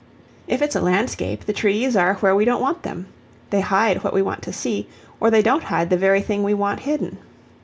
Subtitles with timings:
[0.47, 3.05] If it's a landscape the trees are where we don't want them;
[3.51, 4.87] they hide what we want to see,
[5.19, 7.19] or they don't hide the very thing we want hidden.